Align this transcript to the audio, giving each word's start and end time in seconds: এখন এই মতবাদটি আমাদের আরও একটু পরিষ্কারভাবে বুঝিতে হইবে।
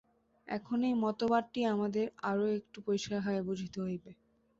এখন 0.47 0.79
এই 0.83 0.95
মতবাদটি 1.03 1.59
আমাদের 1.73 2.05
আরও 2.29 2.45
একটু 2.59 2.77
পরিষ্কারভাবে 2.87 3.41
বুঝিতে 3.49 3.77
হইবে। 3.81 4.11